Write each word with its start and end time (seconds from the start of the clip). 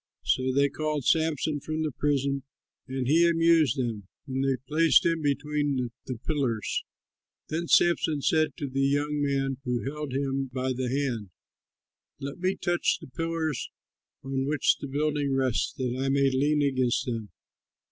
So 0.23 0.51
they 0.51 0.67
called 0.67 1.05
Samson 1.05 1.59
from 1.59 1.83
the 1.83 1.91
prison 1.91 2.41
and 2.87 3.05
he 3.05 3.29
amused 3.29 3.77
them; 3.77 4.07
and 4.25 4.43
they 4.43 4.55
placed 4.67 5.05
him 5.05 5.21
between 5.21 5.91
the 6.07 6.17
pillars. 6.25 6.83
Then 7.49 7.67
Samson 7.67 8.19
said 8.23 8.57
to 8.57 8.67
the 8.67 8.81
young 8.81 9.21
man 9.21 9.57
who 9.63 9.83
held 9.83 10.11
him 10.13 10.47
by 10.51 10.73
the 10.73 10.89
hand, 10.89 11.29
"Let 12.19 12.39
me 12.39 12.55
touch 12.55 12.97
the 12.99 13.09
pillars 13.15 13.69
on 14.23 14.47
which 14.47 14.79
the 14.79 14.87
building 14.87 15.35
rests, 15.35 15.71
that 15.73 15.95
I 15.95 16.09
may 16.09 16.31
lean 16.31 16.63
against 16.63 17.05
them." 17.05 17.29